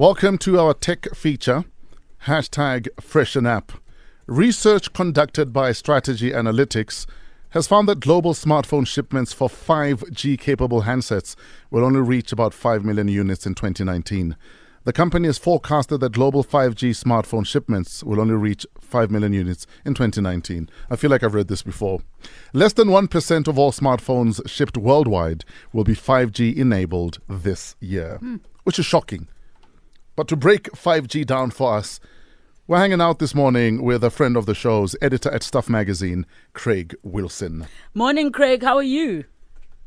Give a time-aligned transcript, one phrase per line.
[0.00, 1.66] Welcome to our tech feature,
[2.24, 3.78] hashtag FreshnApp.
[4.26, 7.04] Research conducted by Strategy Analytics
[7.50, 11.36] has found that global smartphone shipments for 5G capable handsets
[11.70, 14.38] will only reach about 5 million units in 2019.
[14.84, 19.66] The company has forecasted that global 5G smartphone shipments will only reach 5 million units
[19.84, 20.70] in 2019.
[20.88, 22.00] I feel like I've read this before.
[22.54, 25.44] Less than 1% of all smartphones shipped worldwide
[25.74, 28.40] will be 5G enabled this year, mm.
[28.64, 29.28] which is shocking.
[30.20, 31.98] But to break 5G down for us,
[32.66, 36.26] we're hanging out this morning with a friend of the show's editor at Stuff Magazine,
[36.52, 37.66] Craig Wilson.
[37.94, 38.62] Morning, Craig.
[38.62, 39.24] How are you?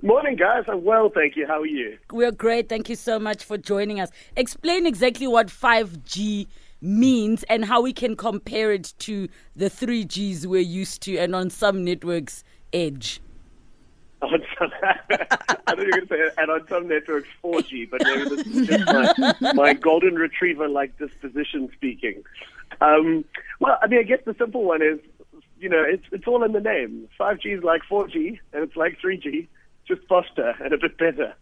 [0.00, 0.64] Morning, guys.
[0.68, 1.46] I'm well, thank you.
[1.46, 1.98] How are you?
[2.10, 2.70] We're great.
[2.70, 4.08] Thank you so much for joining us.
[4.34, 6.46] Explain exactly what 5G
[6.80, 11.50] means and how we can compare it to the 3Gs we're used to and on
[11.50, 12.42] some networks,
[12.72, 13.20] Edge.
[14.22, 14.70] On some,
[15.66, 19.52] I don't even say, and on some networks 4G, but maybe this is just my,
[19.54, 22.22] my golden retriever like disposition speaking.
[22.80, 23.24] Um,
[23.58, 25.00] well, I mean, I guess the simple one is,
[25.58, 27.08] you know, it's it's all in the name.
[27.18, 29.48] 5G is like 4G, and it's like 3G,
[29.86, 31.34] just faster and a bit better.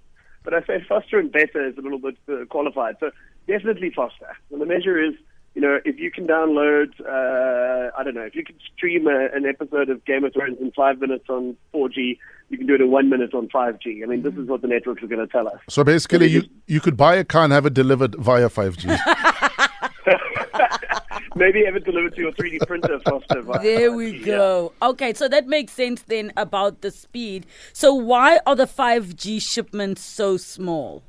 [0.42, 2.96] But I say faster and better is a little bit uh, qualified.
[3.00, 3.10] So
[3.46, 4.36] definitely faster.
[4.50, 5.14] And the measure is,
[5.54, 9.28] you know, if you can download, uh, I don't know, if you can stream a,
[9.34, 12.18] an episode of Game of Thrones in five minutes on 4G,
[12.50, 14.02] you can do it in one minute on 5G.
[14.02, 15.58] I mean, this is what the networks are going to tell us.
[15.68, 18.98] So basically, you, you could buy a car and have it delivered via 5G.
[21.36, 23.42] Maybe have it delivered to your 3D printer faster.
[23.62, 24.72] There we go.
[24.82, 24.88] Yeah.
[24.88, 27.46] Okay, so that makes sense then about the speed.
[27.72, 31.02] So why are the 5G shipments so small?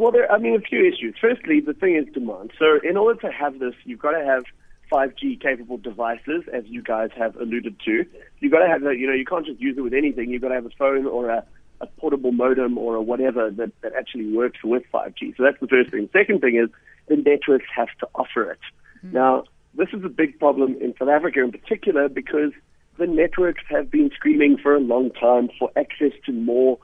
[0.00, 1.14] Well, there, I mean, a few issues.
[1.20, 2.52] Firstly, the thing is demand.
[2.58, 4.44] So in order to have this, you've got to have
[4.90, 8.06] 5G capable devices, as you guys have alluded to.
[8.38, 10.30] You've got to have, a, you know, you can't just use it with anything.
[10.30, 11.44] You've got to have a phone or a,
[11.82, 15.36] a portable modem or a whatever that, that actually works with 5G.
[15.36, 16.08] So that's the first thing.
[16.14, 16.70] Second thing is
[17.08, 18.60] the networks have to offer it.
[19.04, 19.14] Mm-hmm.
[19.14, 22.52] Now, this is a big problem in South Africa in particular because
[22.96, 26.78] the networks have been screaming for a long time for access to more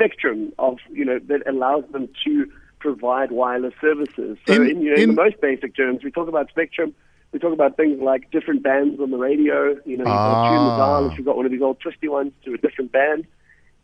[0.00, 4.38] spectrum of, you know, that allows them to provide wireless services.
[4.46, 6.94] So in, in, you know, in, in the most basic terms, we talk about spectrum,
[7.32, 9.76] we talk about things like different bands on the radio.
[9.84, 10.48] You know, you ah.
[10.48, 12.92] tune the dial if you've got one of these old twisty ones to a different
[12.92, 13.26] band.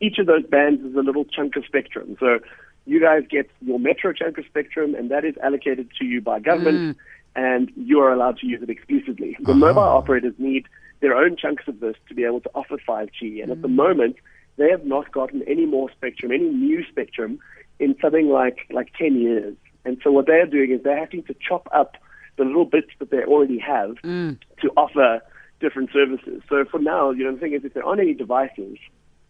[0.01, 2.17] Each of those bands is a little chunk of spectrum.
[2.19, 2.41] So
[2.87, 6.41] you guys get your metro chunk of spectrum, and that is allocated to you by
[6.41, 6.97] government.
[6.97, 7.01] Mm
[7.37, 9.37] and you are allowed to use it exclusively.
[9.41, 9.59] The uh-huh.
[9.59, 10.67] mobile operators need
[11.01, 13.53] their own chunks of this to be able to offer 5G, and mm.
[13.53, 13.75] at the mm.
[13.75, 14.17] moment,
[14.57, 17.39] they have not gotten any more spectrum, any new spectrum,
[17.79, 19.57] in something like like 10 years.
[19.85, 21.97] And so what they are doing is they're having to chop up
[22.37, 24.39] the little bits that they already have mm.
[24.61, 25.21] to offer
[25.61, 26.43] different services.
[26.49, 28.79] So for now, you know, the thing is, if there aren't any devices,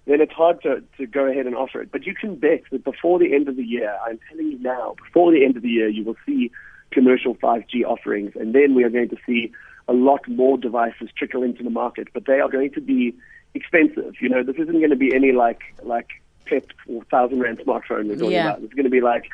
[0.06, 1.92] then it's hard to, to go ahead and offer it.
[1.92, 4.94] But you can bet that before the end of the year, I'm telling you now,
[5.04, 6.50] before the end of the year, you will see
[6.90, 8.32] commercial 5G offerings.
[8.34, 9.52] And then we are going to see
[9.88, 13.14] a lot more devices trickle into the market, but they are going to be
[13.56, 14.14] expensive.
[14.20, 16.08] You know, this isn't going to be any like like
[16.46, 18.50] PEP or thousand rand smartphone we're talking yeah.
[18.50, 18.62] about.
[18.62, 19.24] It's going to be like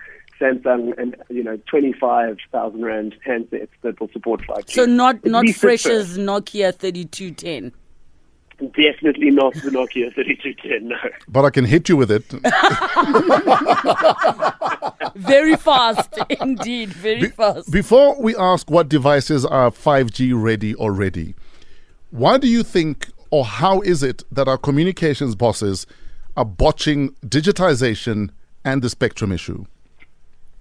[0.41, 4.71] Samsung and you know twenty five thousand rand handsets that will support 5G.
[4.71, 7.73] So not not fresh as Nokia thirty two ten.
[8.59, 10.97] Definitely not the Nokia 3210, no.
[11.27, 12.23] But I can hit you with it.
[15.17, 17.73] very fast, indeed, very Be- fast.
[17.73, 21.35] Before we ask what devices are 5G ready already,
[22.11, 25.87] why do you think, or how is it that our communications bosses
[26.37, 28.31] are botching digitization
[28.65, 29.65] and the spectrum issue?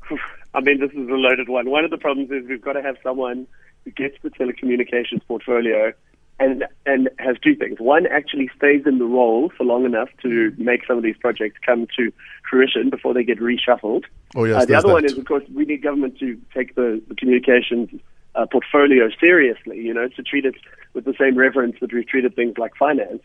[0.56, 1.70] I mean, this is a loaded one.
[1.70, 3.46] One of the problems is we've got to have someone
[3.84, 5.94] who gets the telecommunications portfolio
[6.40, 7.80] and and has two things.
[7.80, 11.59] One actually stays in the role for long enough to make some of these projects
[11.64, 12.12] come to
[12.50, 14.06] fruition before they get reshuffled.
[14.36, 14.94] Oh yes, uh, the other that.
[14.94, 17.90] one is, of course, we need government to take the, the communications
[18.36, 19.80] uh, portfolio seriously.
[19.80, 20.56] You know, to treat it
[20.94, 23.22] with the same reverence that we've treated things like finance.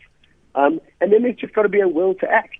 [0.55, 2.57] Um, and then there's just got to be a will to act.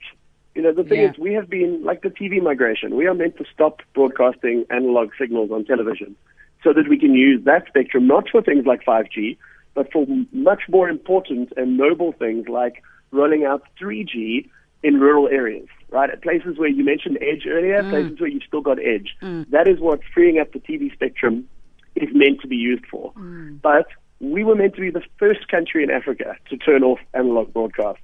[0.53, 1.12] You know, the thing yeah.
[1.12, 2.96] is, we have been like the TV migration.
[2.96, 6.16] We are meant to stop broadcasting analog signals on television
[6.63, 9.38] so that we can use that spectrum not for things like 5G
[9.77, 12.81] but for much more important and noble things like
[13.12, 14.50] rolling out 3G
[14.81, 16.10] in rural areas, right?
[16.10, 17.89] At places where you mentioned edge earlier, mm.
[17.92, 19.16] places where you've still got edge.
[19.21, 19.48] Mm.
[19.51, 21.48] That is what freeing up the TV spectrum
[21.97, 23.13] is meant to be used for.
[23.13, 23.61] Mm.
[23.61, 23.88] But
[24.19, 27.99] we were meant to be the first country in Africa to turn off analog broadcast.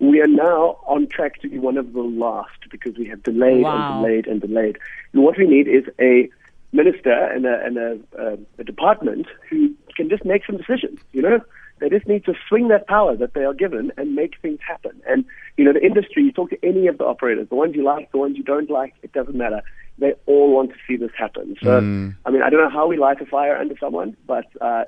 [0.00, 3.62] We are now on track to be one of the last because we have delayed
[3.62, 3.96] wow.
[3.96, 4.78] and delayed and delayed.
[5.12, 6.30] And what we need is a
[6.72, 10.98] minister and a, and a, a, a department who can just make some decisions.
[11.12, 11.40] You know,
[11.80, 14.94] They just need to swing that power that they are given and make things happen.
[15.10, 15.24] And,
[15.56, 18.10] you know, the industry, you talk to any of the operators, the ones you like,
[18.10, 19.60] the ones you don't like, it doesn't matter.
[20.02, 21.46] They all want to see this happen.
[21.62, 22.16] So, Mm.
[22.26, 24.84] I mean, I don't know how we light a fire under someone, but uh,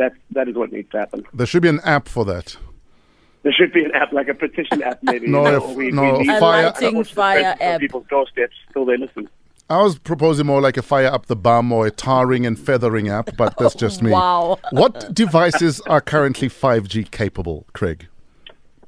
[0.00, 1.24] that, that is what needs to happen.
[1.32, 2.56] There should be an app for that.
[3.42, 5.26] There should be an app, like a petition app, maybe.
[5.36, 7.80] No, you know, if- we, no, we need A fire- to lighting fire app.
[7.80, 9.28] people's doorsteps till they listen.
[9.70, 13.08] I was proposing more like a fire up the bum or a tarring and feathering
[13.08, 14.10] app, but that's just me.
[14.10, 14.58] Wow.
[14.72, 18.06] What devices are currently 5G capable, Craig?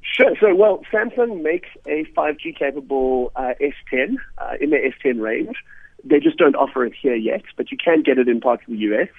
[0.01, 0.35] Sure.
[0.39, 5.55] So, well, Samsung makes a 5G capable uh, S10 uh, in the S10 range.
[6.03, 8.73] They just don't offer it here yet, but you can get it in parts of
[8.73, 9.09] the US.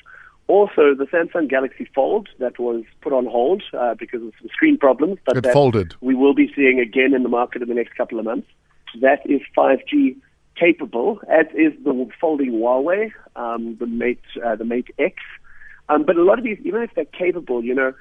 [0.47, 4.79] Also, the Samsung Galaxy Fold that was put on hold uh, because of some screen
[4.79, 5.95] problems, but It folded.
[6.01, 8.49] we will be seeing again in the market in the next couple of months.
[9.01, 10.17] That is 5G
[10.59, 15.17] capable, as is the folding Huawei, um, the Mate, uh, the Mate X.
[15.89, 17.93] Um, but a lot of these, even if they're capable, you know,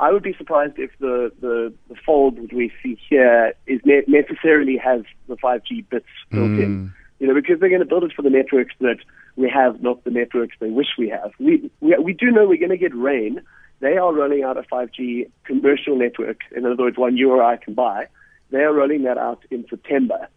[0.00, 4.02] I would be surprised if the, the, the fold that we see here is ne-
[4.08, 6.92] necessarily has the 5G bits built in.
[7.20, 8.98] You know, because they're going to build it for the networks that
[9.36, 11.32] we have, not the networks they wish we have.
[11.38, 13.40] We, we, we do know we're going to get rain.
[13.80, 16.40] They are rolling out a 5G commercial network.
[16.56, 18.08] In other words, one you or I can buy.
[18.50, 20.28] They are rolling that out in September.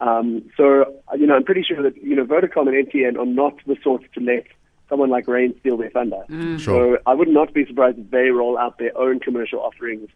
[0.00, 3.54] Um, so, you know, I'm pretty sure that, you know, Vodacom and MTN are not
[3.66, 4.46] the sorts to let
[4.88, 6.22] someone like Rain steal their thunder.
[6.58, 6.96] Sure.
[6.96, 10.08] So I would not be surprised if they roll out their own commercial offerings,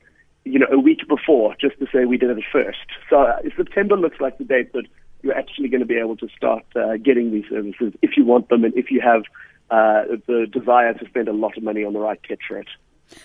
[0.45, 2.79] you know, a week before, just to say we did it first.
[3.09, 4.87] So uh, September looks like the date that
[5.23, 8.49] you're actually going to be able to start uh, getting these services if you want
[8.49, 9.23] them and if you have
[9.71, 12.69] uh, the desire to spend a lot of money on the right kit for it.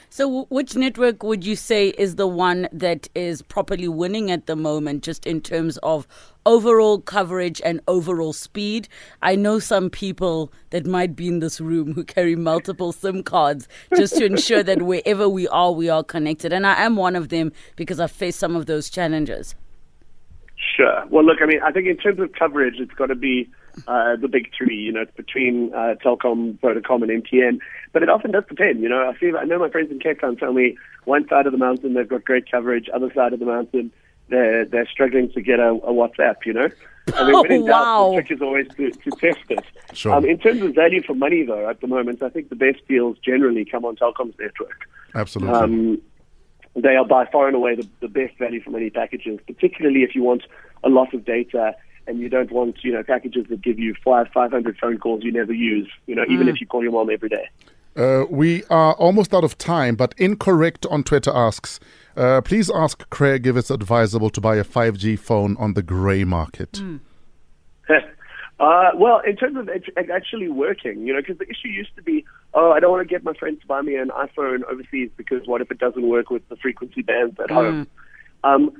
[0.09, 4.45] So, w- which network would you say is the one that is properly winning at
[4.45, 6.07] the moment, just in terms of
[6.45, 8.87] overall coverage and overall speed?
[9.21, 13.67] I know some people that might be in this room who carry multiple SIM cards
[13.95, 16.53] just to ensure that wherever we are, we are connected.
[16.53, 19.55] And I am one of them because I've faced some of those challenges.
[20.75, 21.05] Sure.
[21.09, 23.49] Well, look, I mean, I think in terms of coverage, it's got to be
[23.87, 24.75] uh, the big three.
[24.75, 27.59] You know, it's between uh, Telkom, Vodacom, and MTN.
[27.93, 28.81] But it often does depend.
[28.81, 29.31] You know, I see.
[29.37, 32.07] I know my friends in Cape Town tell me one side of the mountain they've
[32.07, 33.91] got great coverage, other side of the mountain
[34.29, 36.37] they're they're struggling to get a, a WhatsApp.
[36.45, 36.69] You know.
[37.13, 38.09] I mean, when in doubt, Wow.
[38.09, 39.63] the trick is always to, to test it.
[39.93, 40.13] Sure.
[40.13, 42.79] Um, in terms of value for money, though, at the moment, I think the best
[42.87, 44.87] deals generally come on Telkom's network.
[45.13, 45.53] Absolutely.
[45.55, 46.01] Um,
[46.75, 50.15] they are by far and away the, the best value for money packages, particularly if
[50.15, 50.43] you want
[50.83, 51.75] a lot of data
[52.07, 55.31] and you don't want, you know, packages that give you five, 500 phone calls you
[55.31, 57.49] never use, you know, even if you call your mom every day.
[57.95, 61.79] Uh, we are almost out of time, but Incorrect on Twitter asks,
[62.17, 66.23] uh, please ask Craig if it's advisable to buy a 5G phone on the grey
[66.23, 66.81] market.
[68.57, 72.01] Uh, well, in terms of act- actually working, you know, because the issue used to
[72.01, 72.23] be,
[72.53, 75.45] oh, I don't want to get my friends to buy me an iPhone overseas because
[75.45, 77.87] what if it doesn't work with the frequency bands at home?
[78.45, 78.71] Um,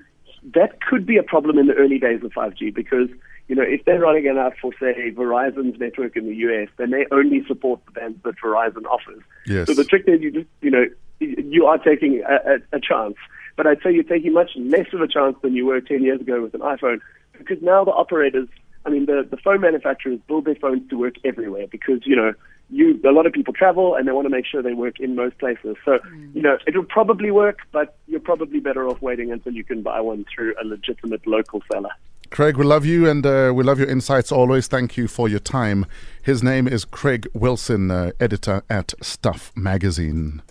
[0.53, 3.09] that could be a problem in the early days of 5G because,
[3.47, 6.92] you know, if they're running it out for, say, Verizon's network in the US, then
[6.92, 9.24] they only support the bands that Verizon offers.
[9.47, 9.68] Yes.
[9.68, 10.86] So the trick there, you just, you know,
[11.19, 13.15] you are taking a, a, a chance.
[13.56, 16.21] But I'd say you're taking much less of a chance than you were 10 years
[16.21, 17.00] ago with an iPhone
[17.38, 18.48] because now the operators,
[18.86, 22.33] I mean, the, the phone manufacturers build their phones to work everywhere because, you know,
[22.69, 25.15] you, a lot of people travel and they want to make sure they work in
[25.15, 25.75] most places.
[25.85, 26.00] So,
[26.33, 30.01] you know, it'll probably work, but you're probably better off waiting until you can buy
[30.01, 31.91] one through a legitimate local seller.
[32.31, 34.67] Craig, we love you and uh, we love your insights always.
[34.67, 35.85] Thank you for your time.
[36.23, 40.41] His name is Craig Wilson, uh, editor at Stuff Magazine.